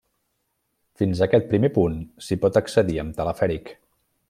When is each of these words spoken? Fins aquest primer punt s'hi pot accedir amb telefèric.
Fins 1.01 1.21
aquest 1.25 1.45
primer 1.51 1.69
punt 1.77 1.99
s'hi 2.29 2.39
pot 2.47 2.59
accedir 2.63 2.99
amb 3.05 3.15
telefèric. 3.21 3.73